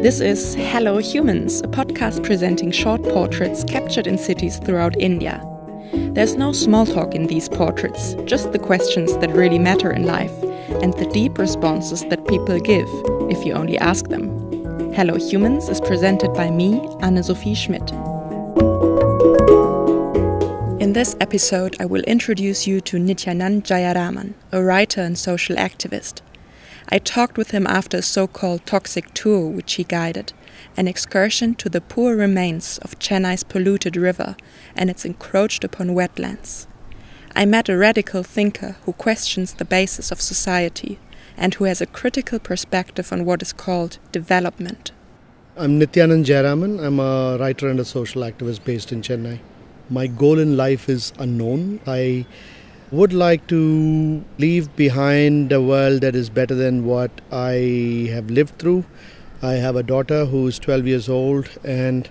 [0.00, 5.44] This is Hello Humans, a podcast presenting short portraits captured in cities throughout India.
[5.92, 10.30] There's no small talk in these portraits, just the questions that really matter in life
[10.82, 12.88] and the deep responses that people give
[13.28, 14.28] if you only ask them.
[14.92, 17.90] Hello Humans is presented by me, Anne Sophie Schmidt.
[20.80, 26.20] In this episode, I will introduce you to Nityanand Jayaraman, a writer and social activist.
[26.90, 30.32] I talked with him after a so called toxic tour which he guided,
[30.76, 34.36] an excursion to the poor remains of Chennai's polluted river
[34.74, 36.66] and its encroached upon wetlands.
[37.36, 40.98] I met a radical thinker who questions the basis of society
[41.36, 44.92] and who has a critical perspective on what is called development.
[45.56, 46.82] I'm Nityanand Jayaraman.
[46.82, 49.40] I'm a writer and a social activist based in Chennai.
[49.90, 51.80] My goal in life is unknown.
[51.86, 52.26] I
[52.90, 58.58] would like to leave behind a world that is better than what I have lived
[58.58, 58.86] through.
[59.42, 62.08] I have a daughter who is 12 years old, and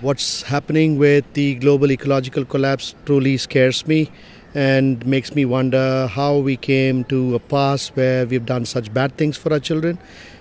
[0.00, 4.12] what's happening with the global ecological collapse truly scares me
[4.54, 9.16] and makes me wonder how we came to a past where we've done such bad
[9.16, 9.98] things for our children.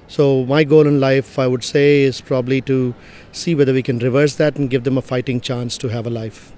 [0.08, 2.94] So, my goal in life, I would say, is probably to
[3.32, 6.12] see whether we can reverse that and give them a fighting chance to have a
[6.12, 6.54] life.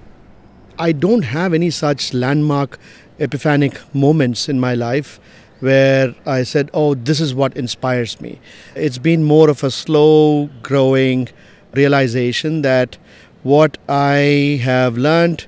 [0.78, 2.78] I don't have any such landmark
[3.18, 5.20] epiphanic moments in my life
[5.60, 8.40] where I said, oh, this is what inspires me.
[8.74, 11.28] It's been more of a slow growing
[11.72, 12.98] realization that
[13.42, 15.46] what I have learned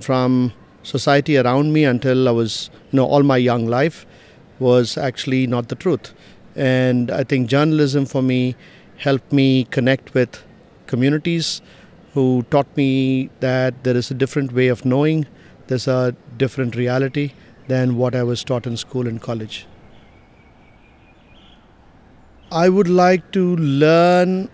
[0.00, 4.06] from society around me until I was, you know, all my young life
[4.58, 6.14] was actually not the truth.
[6.56, 8.56] And I think journalism for me
[8.96, 10.42] helped me connect with
[10.86, 11.60] communities
[12.14, 15.26] who taught me that there is a different way of knowing
[15.68, 17.32] there's a different reality
[17.68, 19.66] than what I was taught in school and college.
[22.50, 24.50] I would like to learn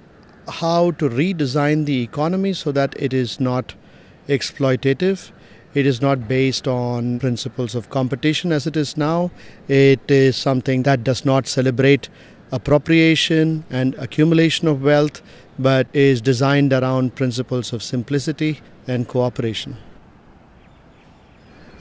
[0.48, 3.74] how to redesign the economy so that it is not
[4.28, 5.30] exploitative.
[5.72, 9.30] It is not based on principles of competition as it is now.
[9.68, 12.10] It is something that does not celebrate
[12.52, 15.22] appropriation and accumulation of wealth,
[15.58, 19.76] but is designed around principles of simplicity and cooperation.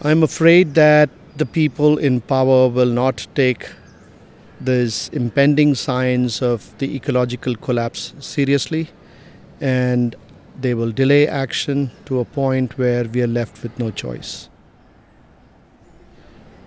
[0.01, 3.69] I'm afraid that the people in power will not take
[4.61, 8.89] these impending signs of the ecological collapse seriously
[9.59, 10.15] and
[10.59, 14.49] they will delay action to a point where we are left with no choice.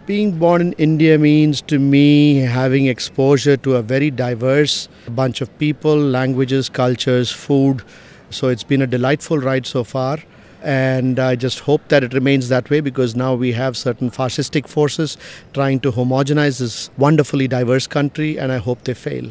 [0.09, 5.51] Being born in India means to me having exposure to a very diverse bunch of
[5.59, 7.83] people, languages, cultures, food.
[8.31, 10.17] So it's been a delightful ride so far.
[10.63, 14.67] And I just hope that it remains that way because now we have certain fascistic
[14.67, 15.19] forces
[15.53, 19.31] trying to homogenize this wonderfully diverse country, and I hope they fail.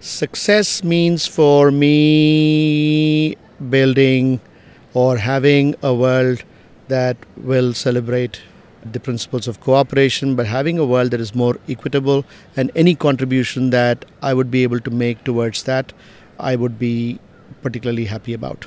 [0.00, 3.36] Success means for me
[3.68, 4.40] building
[4.94, 6.42] or having a world
[6.88, 8.40] that will celebrate
[8.92, 12.24] the principles of cooperation, but having a world that is more equitable,
[12.56, 15.92] and any contribution that I would be able to make towards that,
[16.38, 17.18] I would be
[17.62, 18.66] particularly happy about.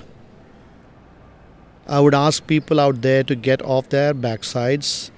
[1.87, 5.11] I would ask people out there to get off their backsides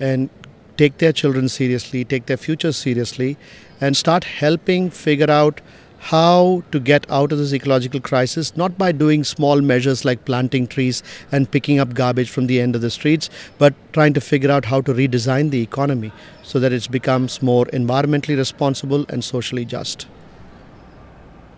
[0.00, 0.28] and
[0.76, 3.36] take their children seriously, take their future seriously,
[3.80, 5.60] and start helping figure out
[5.98, 10.66] how to get out of this ecological crisis, not by doing small measures like planting
[10.66, 11.02] trees
[11.32, 14.66] and picking up garbage from the end of the streets, but trying to figure out
[14.66, 16.12] how to redesign the economy
[16.42, 20.06] so that it becomes more environmentally responsible and socially just.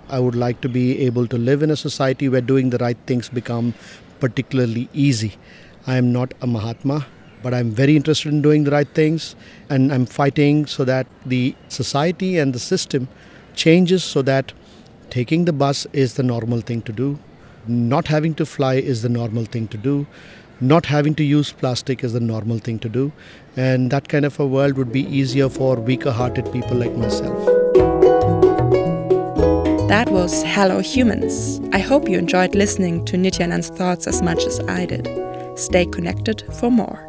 [0.08, 2.96] I would like to be able to live in a society where doing the right
[3.06, 3.74] things become
[4.20, 5.36] particularly easy.
[5.86, 7.06] I am not a Mahatma,
[7.42, 9.36] but I'm very interested in doing the right things
[9.68, 13.08] and I'm fighting so that the society and the system
[13.58, 14.52] changes so that
[15.10, 17.18] taking the bus is the normal thing to do,
[17.66, 20.06] not having to fly is the normal thing to do,
[20.60, 23.12] not having to use plastic is the normal thing to do,
[23.56, 27.46] and that kind of a world would be easier for weaker hearted people like myself.
[29.88, 31.60] That was Hello Humans.
[31.72, 35.08] I hope you enjoyed listening to Nityanand's thoughts as much as I did.
[35.58, 37.07] Stay connected for more.